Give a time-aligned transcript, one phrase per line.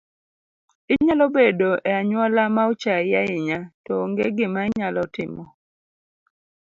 [0.93, 5.43] Inyalo bedo e anyuola maochaii ahinya to ong’e gima inyalo timo